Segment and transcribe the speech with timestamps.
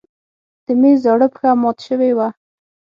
[0.65, 2.27] د مېز زاړه پښه مات شوې وه.